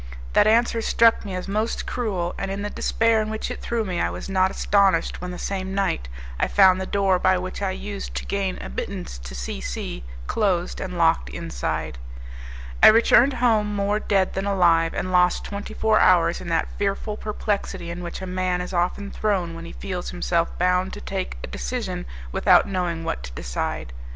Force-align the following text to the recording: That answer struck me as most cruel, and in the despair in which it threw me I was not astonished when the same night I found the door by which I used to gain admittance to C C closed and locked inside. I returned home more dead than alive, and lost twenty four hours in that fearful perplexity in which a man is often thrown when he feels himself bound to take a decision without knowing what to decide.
That 0.33 0.47
answer 0.47 0.81
struck 0.81 1.23
me 1.25 1.35
as 1.35 1.47
most 1.47 1.85
cruel, 1.85 2.33
and 2.39 2.49
in 2.49 2.63
the 2.63 2.71
despair 2.71 3.21
in 3.21 3.29
which 3.29 3.51
it 3.51 3.61
threw 3.61 3.85
me 3.85 4.01
I 4.01 4.09
was 4.09 4.27
not 4.29 4.49
astonished 4.49 5.21
when 5.21 5.29
the 5.29 5.37
same 5.37 5.75
night 5.75 6.09
I 6.39 6.47
found 6.47 6.81
the 6.81 6.87
door 6.87 7.19
by 7.19 7.37
which 7.37 7.61
I 7.61 7.69
used 7.69 8.15
to 8.15 8.25
gain 8.25 8.57
admittance 8.61 9.19
to 9.19 9.35
C 9.35 9.61
C 9.61 10.03
closed 10.25 10.81
and 10.81 10.97
locked 10.97 11.29
inside. 11.29 11.99
I 12.81 12.87
returned 12.87 13.33
home 13.33 13.75
more 13.75 13.99
dead 13.99 14.33
than 14.33 14.47
alive, 14.47 14.95
and 14.95 15.11
lost 15.11 15.45
twenty 15.45 15.75
four 15.75 15.99
hours 15.99 16.41
in 16.41 16.47
that 16.47 16.71
fearful 16.79 17.15
perplexity 17.15 17.91
in 17.91 18.01
which 18.01 18.23
a 18.23 18.25
man 18.25 18.59
is 18.59 18.73
often 18.73 19.11
thrown 19.11 19.53
when 19.53 19.65
he 19.65 19.71
feels 19.71 20.09
himself 20.09 20.57
bound 20.57 20.93
to 20.93 21.01
take 21.01 21.37
a 21.43 21.47
decision 21.47 22.07
without 22.31 22.67
knowing 22.67 23.03
what 23.03 23.21
to 23.21 23.31
decide. 23.33 23.93